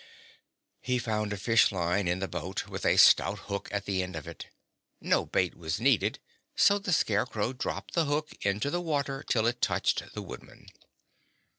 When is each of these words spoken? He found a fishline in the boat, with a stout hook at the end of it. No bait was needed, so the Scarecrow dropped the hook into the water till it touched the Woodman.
He 0.81 0.97
found 0.97 1.31
a 1.31 1.37
fishline 1.37 2.07
in 2.07 2.17
the 2.17 2.27
boat, 2.27 2.67
with 2.67 2.87
a 2.87 2.97
stout 2.97 3.37
hook 3.51 3.69
at 3.71 3.85
the 3.85 4.01
end 4.01 4.15
of 4.15 4.27
it. 4.27 4.47
No 4.99 5.27
bait 5.27 5.53
was 5.53 5.79
needed, 5.79 6.17
so 6.55 6.79
the 6.79 6.91
Scarecrow 6.91 7.53
dropped 7.53 7.93
the 7.93 8.05
hook 8.05 8.33
into 8.43 8.71
the 8.71 8.81
water 8.81 9.21
till 9.21 9.45
it 9.45 9.61
touched 9.61 10.15
the 10.15 10.23
Woodman. 10.23 10.65